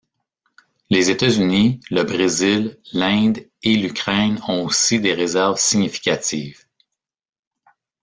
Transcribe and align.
Les 0.89 1.11
États-Unis, 1.11 1.79
le 1.91 2.01
Brésil, 2.01 2.79
l'Inde 2.91 3.45
et 3.61 3.75
l'Ukraine 3.77 4.39
ont 4.47 4.63
aussi 4.65 4.99
des 4.99 5.13
réserves 5.13 5.59
significatives. 5.59 6.65